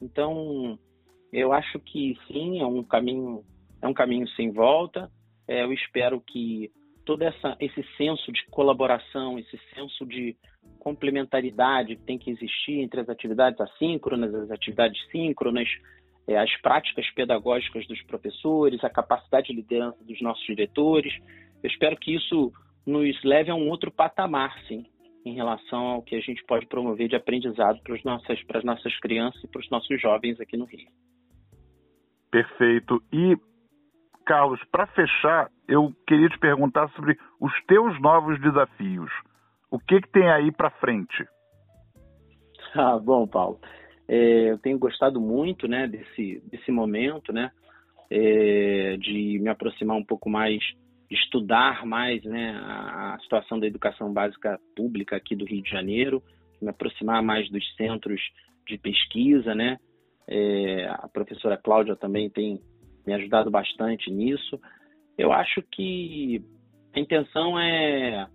Então, 0.00 0.78
eu 1.32 1.52
acho 1.52 1.78
que 1.80 2.16
sim, 2.26 2.60
é 2.60 2.66
um 2.66 2.82
caminho, 2.84 3.44
é 3.80 3.86
um 3.86 3.94
caminho 3.94 4.28
sem 4.30 4.52
volta. 4.52 5.10
É, 5.48 5.62
eu 5.64 5.72
espero 5.72 6.20
que 6.20 6.70
todo 7.04 7.22
essa, 7.22 7.56
esse 7.60 7.82
senso 7.96 8.32
de 8.32 8.44
colaboração, 8.46 9.38
esse 9.38 9.58
senso 9.74 10.06
de 10.06 10.36
complementaridade 10.78 11.96
que 11.96 12.02
tem 12.02 12.18
que 12.18 12.30
existir 12.30 12.80
entre 12.80 13.00
as 13.00 13.08
atividades 13.08 13.60
assíncronas, 13.60 14.34
as 14.34 14.50
atividades 14.50 15.00
síncronas, 15.10 15.68
é, 16.26 16.38
as 16.38 16.54
práticas 16.60 17.08
pedagógicas 17.10 17.86
dos 17.86 18.00
professores, 18.02 18.82
a 18.84 18.90
capacidade 18.90 19.48
de 19.48 19.54
liderança 19.54 20.02
dos 20.04 20.20
nossos 20.20 20.44
diretores. 20.44 21.12
Eu 21.62 21.68
espero 21.68 21.96
que 21.96 22.14
isso 22.14 22.52
nos 22.86 23.22
leve 23.22 23.50
a 23.50 23.54
um 23.54 23.68
outro 23.68 23.90
patamar, 23.90 24.56
sim, 24.66 24.84
em 25.24 25.34
relação 25.34 25.86
ao 25.86 26.02
que 26.02 26.16
a 26.16 26.20
gente 26.20 26.44
pode 26.44 26.66
promover 26.66 27.08
de 27.08 27.16
aprendizado 27.16 27.80
para, 27.82 27.96
nossas, 28.04 28.42
para 28.44 28.58
as 28.58 28.64
nossas 28.64 28.98
crianças 28.98 29.42
e 29.42 29.48
para 29.48 29.60
os 29.60 29.70
nossos 29.70 30.00
jovens 30.00 30.40
aqui 30.40 30.56
no 30.56 30.64
Rio. 30.64 30.88
Perfeito. 32.30 33.02
E, 33.12 33.36
Carlos, 34.24 34.60
para 34.70 34.86
fechar, 34.88 35.50
eu 35.68 35.92
queria 36.06 36.28
te 36.28 36.38
perguntar 36.38 36.88
sobre 36.90 37.18
os 37.40 37.52
teus 37.66 38.00
novos 38.00 38.40
desafios. 38.40 39.10
O 39.70 39.78
que, 39.78 40.00
que 40.00 40.10
tem 40.10 40.30
aí 40.30 40.50
para 40.50 40.70
frente? 40.70 41.24
Ah, 42.74 42.98
bom, 42.98 43.26
Paulo. 43.26 43.60
É, 44.08 44.50
eu 44.50 44.56
tenho 44.56 44.78
gostado 44.78 45.20
muito 45.20 45.68
né, 45.68 45.86
desse, 45.86 46.42
desse 46.50 46.72
momento, 46.72 47.30
né, 47.30 47.50
é, 48.08 48.96
de 48.98 49.38
me 49.38 49.50
aproximar 49.50 49.94
um 49.94 50.04
pouco 50.04 50.30
mais 50.30 50.62
estudar 51.10 51.84
mais 51.84 52.24
né, 52.24 52.58
a 52.64 53.18
situação 53.20 53.60
da 53.60 53.66
educação 53.66 54.12
básica 54.12 54.58
pública 54.74 55.16
aqui 55.16 55.36
do 55.36 55.44
Rio 55.44 55.62
de 55.62 55.70
Janeiro, 55.70 56.22
me 56.60 56.70
aproximar 56.70 57.22
mais 57.22 57.50
dos 57.50 57.64
centros 57.76 58.20
de 58.66 58.78
pesquisa, 58.78 59.54
né? 59.54 59.78
É, 60.26 60.86
a 60.88 61.08
professora 61.12 61.56
Cláudia 61.56 61.96
também 61.96 62.30
tem 62.30 62.60
me 63.06 63.14
ajudado 63.14 63.50
bastante 63.50 64.10
nisso. 64.10 64.60
Eu 65.16 65.32
acho 65.32 65.62
que 65.70 66.42
a 66.94 67.00
intenção 67.00 67.58
é 67.58 68.26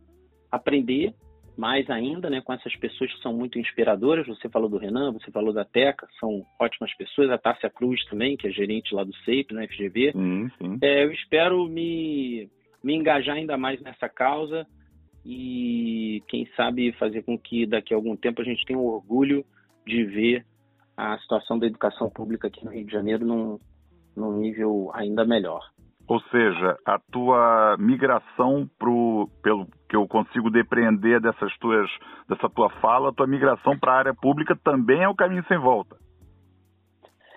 aprender 0.51 1.13
mais 1.57 1.89
ainda, 1.89 2.29
né, 2.29 2.39
com 2.39 2.53
essas 2.53 2.75
pessoas 2.75 3.11
que 3.11 3.21
são 3.21 3.33
muito 3.33 3.57
inspiradoras. 3.57 4.27
Você 4.27 4.47
falou 4.47 4.69
do 4.69 4.77
Renan, 4.77 5.11
você 5.11 5.31
falou 5.31 5.51
da 5.51 5.65
Teca, 5.65 6.07
são 6.19 6.45
ótimas 6.59 6.93
pessoas. 6.95 7.31
A 7.31 7.37
Tássia 7.37 7.69
Cruz 7.69 8.03
também, 8.05 8.37
que 8.37 8.47
é 8.47 8.51
gerente 8.51 8.93
lá 8.93 9.03
do 9.03 9.15
CEIP, 9.25 9.53
no 9.53 9.67
FGV. 9.67 10.11
Sim, 10.11 10.49
sim. 10.57 10.77
É, 10.81 11.03
eu 11.03 11.11
espero 11.11 11.67
me 11.67 12.49
me 12.83 12.93
engajar 12.95 13.35
ainda 13.35 13.57
mais 13.57 13.81
nessa 13.81 14.07
causa 14.07 14.65
e, 15.25 16.23
quem 16.27 16.47
sabe, 16.55 16.93
fazer 16.93 17.23
com 17.23 17.37
que 17.37 17.65
daqui 17.65 17.93
a 17.93 17.97
algum 17.97 18.15
tempo 18.15 18.41
a 18.41 18.45
gente 18.45 18.63
tenha 18.65 18.79
o 18.79 18.87
orgulho 18.87 19.43
de 19.85 20.05
ver 20.05 20.45
a 20.95 21.17
situação 21.19 21.59
da 21.59 21.67
educação 21.67 22.09
pública 22.09 22.47
aqui 22.47 22.63
no 22.63 22.71
Rio 22.71 22.85
de 22.85 22.91
Janeiro 22.91 23.25
num, 23.25 23.59
num 24.17 24.33
nível 24.33 24.91
ainda 24.93 25.23
melhor. 25.23 25.61
Ou 26.07 26.21
seja, 26.31 26.77
a 26.85 26.97
tua 27.11 27.75
migração 27.77 28.67
pro, 28.79 29.29
pelo 29.43 29.67
que 29.89 29.95
eu 29.95 30.07
consigo 30.07 30.49
depreender 30.49 31.19
dessas 31.19 31.55
tuas, 31.59 31.89
dessa 32.29 32.49
tua 32.49 32.69
fala, 32.81 33.09
a 33.09 33.13
tua 33.13 33.27
migração 33.27 33.77
para 33.77 33.91
a 33.91 33.97
área 33.97 34.13
pública 34.13 34.57
também 34.63 35.03
é 35.03 35.09
o 35.09 35.15
caminho 35.15 35.43
sem 35.47 35.57
volta. 35.57 35.97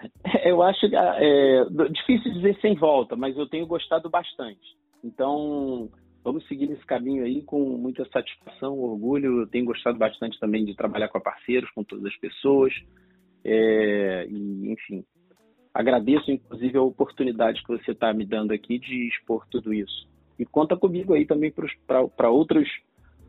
Eu 0.45 0.63
acho 0.63 0.87
é, 0.87 1.65
difícil 1.91 2.33
dizer 2.33 2.59
sem 2.61 2.75
volta, 2.75 3.15
mas 3.15 3.37
eu 3.37 3.47
tenho 3.47 3.67
gostado 3.67 4.09
bastante. 4.09 4.59
Então, 5.05 5.91
vamos 6.25 6.47
seguir 6.49 6.69
nesse 6.69 6.87
caminho 6.87 7.23
aí 7.23 7.43
com 7.43 7.77
muita 7.77 8.07
satisfação, 8.07 8.79
orgulho. 8.79 9.41
Eu 9.41 9.47
tenho 9.47 9.67
gostado 9.67 9.99
bastante 9.99 10.41
também 10.41 10.65
de 10.65 10.75
trabalhar 10.75 11.09
com 11.09 11.21
parceiros, 11.21 11.71
com 11.73 11.85
todas 11.85 12.07
as 12.07 12.17
pessoas. 12.17 12.73
É, 13.45 14.27
e, 14.31 14.73
enfim, 14.73 15.05
agradeço 15.75 16.31
inclusive 16.31 16.77
a 16.79 16.83
oportunidade 16.83 17.63
que 17.63 17.69
você 17.69 17.93
está 17.93 18.13
me 18.13 18.25
dando 18.25 18.53
aqui 18.53 18.79
de 18.79 19.09
expor 19.09 19.47
tudo 19.51 19.73
isso. 19.73 20.09
E 20.39 20.45
conta 20.45 20.77
comigo 20.77 21.15
aí 21.15 21.27
também 21.27 21.53
para 21.87 22.31
outros 22.31 22.69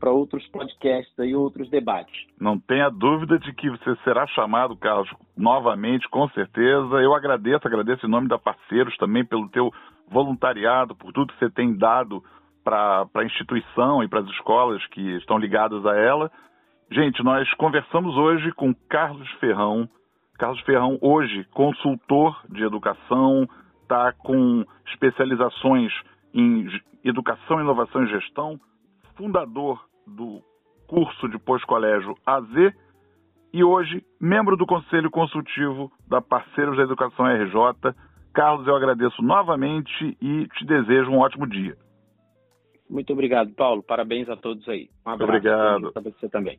para 0.01 0.11
outros 0.11 0.45
podcasts 0.47 1.13
e 1.19 1.35
outros 1.35 1.69
debates. 1.69 2.25
Não 2.39 2.59
tenha 2.59 2.89
dúvida 2.89 3.37
de 3.37 3.53
que 3.53 3.69
você 3.69 3.95
será 4.03 4.25
chamado, 4.25 4.75
Carlos, 4.75 5.07
novamente, 5.37 6.09
com 6.09 6.27
certeza. 6.29 6.95
Eu 6.95 7.13
agradeço, 7.13 7.67
agradeço 7.67 8.07
em 8.07 8.09
nome 8.09 8.27
da 8.27 8.39
Parceiros 8.39 8.97
também 8.97 9.23
pelo 9.23 9.47
teu 9.49 9.71
voluntariado, 10.09 10.95
por 10.95 11.13
tudo 11.13 11.31
que 11.31 11.37
você 11.37 11.51
tem 11.51 11.77
dado 11.77 12.23
para 12.63 13.07
a 13.13 13.23
instituição 13.23 14.03
e 14.03 14.07
para 14.07 14.21
as 14.21 14.29
escolas 14.29 14.83
que 14.87 15.17
estão 15.17 15.37
ligadas 15.37 15.85
a 15.85 15.95
ela. 15.95 16.31
Gente, 16.91 17.23
nós 17.23 17.47
conversamos 17.53 18.17
hoje 18.17 18.51
com 18.53 18.73
Carlos 18.89 19.29
Ferrão. 19.39 19.87
Carlos 20.41 20.59
Ferrão, 20.61 20.97
hoje, 21.01 21.43
consultor 21.53 22.35
de 22.49 22.63
educação, 22.63 23.47
está 23.83 24.11
com 24.11 24.65
especializações 24.87 25.93
em 26.33 26.65
educação, 27.03 27.61
inovação 27.61 28.03
e 28.03 28.07
gestão, 28.07 28.59
fundador 29.15 29.79
do 30.07 30.41
curso 30.87 31.29
de 31.29 31.37
pós-colégio 31.37 32.17
AZ 32.25 32.73
e 33.53 33.63
hoje 33.63 34.03
membro 34.19 34.57
do 34.57 34.65
Conselho 34.65 35.11
Consultivo 35.11 35.91
da 36.07 36.19
Parceiros 36.19 36.75
da 36.75 36.83
Educação 36.85 37.27
RJ. 37.27 37.93
Carlos, 38.33 38.65
eu 38.65 38.75
agradeço 38.75 39.21
novamente 39.21 40.17
e 40.19 40.47
te 40.57 40.65
desejo 40.65 41.11
um 41.11 41.19
ótimo 41.19 41.45
dia. 41.45 41.77
Muito 42.89 43.13
obrigado, 43.13 43.53
Paulo. 43.53 43.83
Parabéns 43.83 44.27
a 44.27 44.35
todos 44.35 44.67
aí. 44.67 44.89
Um 45.05 45.11
abraço. 45.11 45.31
Obrigado. 45.31 45.93
Para 45.93 46.01
você 46.01 46.27
também. 46.27 46.57